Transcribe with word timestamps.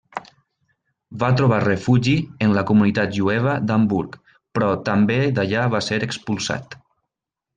Va 1.23 1.27
trobar 1.41 1.59
refugi 1.65 2.13
en 2.45 2.55
la 2.55 2.63
comunitat 2.71 3.13
jueva 3.19 3.53
d'Hamburg, 3.71 4.17
però 4.57 4.69
també 4.89 5.19
d'allà 5.39 5.67
va 5.77 5.83
ser 5.91 6.01
expulsat. 6.09 6.77